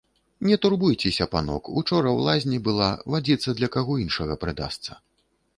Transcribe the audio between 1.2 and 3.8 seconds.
панок, учора ў лазні была, вадзіца для